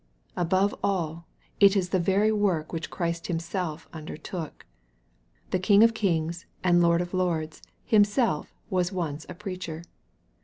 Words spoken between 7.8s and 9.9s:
Himself was once a preacher.